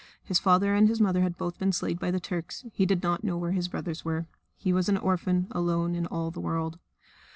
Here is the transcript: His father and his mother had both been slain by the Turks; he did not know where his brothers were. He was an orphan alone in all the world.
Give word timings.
His 0.23 0.39
father 0.39 0.73
and 0.73 0.87
his 0.89 0.99
mother 0.99 1.21
had 1.21 1.37
both 1.37 1.59
been 1.59 1.71
slain 1.71 1.97
by 1.97 2.09
the 2.09 2.19
Turks; 2.19 2.65
he 2.73 2.87
did 2.87 3.03
not 3.03 3.23
know 3.23 3.37
where 3.37 3.51
his 3.51 3.67
brothers 3.67 4.03
were. 4.03 4.25
He 4.57 4.73
was 4.73 4.89
an 4.89 4.97
orphan 4.97 5.45
alone 5.51 5.93
in 5.93 6.07
all 6.07 6.31
the 6.31 6.41
world. 6.41 6.79